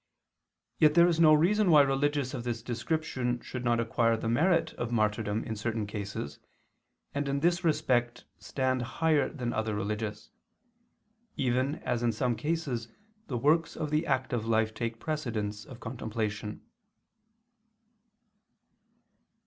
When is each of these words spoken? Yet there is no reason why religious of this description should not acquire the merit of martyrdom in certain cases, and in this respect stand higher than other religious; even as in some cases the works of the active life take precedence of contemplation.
Yet 0.79 0.95
there 0.95 1.07
is 1.07 1.19
no 1.19 1.31
reason 1.35 1.69
why 1.69 1.81
religious 1.83 2.33
of 2.33 2.43
this 2.43 2.63
description 2.63 3.39
should 3.41 3.63
not 3.63 3.79
acquire 3.79 4.17
the 4.17 4.27
merit 4.27 4.73
of 4.73 4.91
martyrdom 4.91 5.43
in 5.43 5.55
certain 5.55 5.85
cases, 5.85 6.39
and 7.13 7.29
in 7.29 7.41
this 7.41 7.63
respect 7.63 8.25
stand 8.39 8.81
higher 8.81 9.29
than 9.29 9.53
other 9.53 9.75
religious; 9.75 10.31
even 11.37 11.75
as 11.83 12.01
in 12.01 12.11
some 12.13 12.35
cases 12.35 12.87
the 13.27 13.37
works 13.37 13.75
of 13.77 13.91
the 13.91 14.07
active 14.07 14.43
life 14.47 14.73
take 14.73 14.99
precedence 14.99 15.65
of 15.65 15.79
contemplation. 15.79 16.65